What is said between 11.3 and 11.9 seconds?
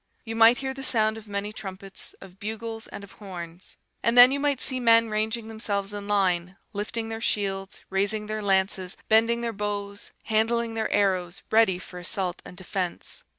ready